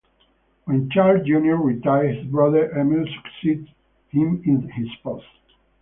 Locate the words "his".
2.15-2.25, 4.71-4.87